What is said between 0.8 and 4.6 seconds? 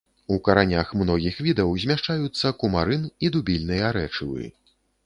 многіх відаў змяшчаюцца кумарын і дубільныя рэчывы.